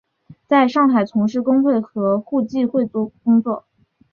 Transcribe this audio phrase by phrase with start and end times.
[0.47, 3.67] 在上海从事工会和互济会工作。